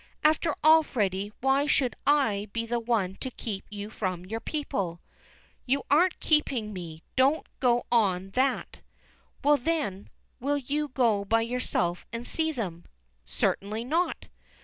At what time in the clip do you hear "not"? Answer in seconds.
13.83-14.25